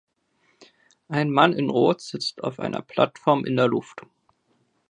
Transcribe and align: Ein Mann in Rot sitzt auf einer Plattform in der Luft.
Ein 1.09 1.29
Mann 1.29 1.53
in 1.53 1.69
Rot 1.69 2.01
sitzt 2.01 2.43
auf 2.43 2.59
einer 2.59 2.81
Plattform 2.81 3.45
in 3.45 3.55
der 3.55 3.67
Luft. 3.67 4.01